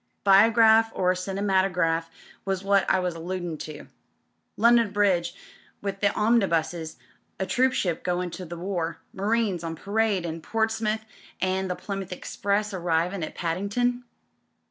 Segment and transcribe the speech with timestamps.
[0.23, 2.09] "Biograph or cinematograph
[2.43, 3.85] was what I was alludin' to.
[4.57, 5.35] London Bridge
[5.79, 6.97] with the omnibuses—
[7.39, 11.05] a troopship goin' to the war— ^marines on parade at Portsmouth
[11.39, 14.01] an' the Plymouth Express arrivin' at Paddin'ton."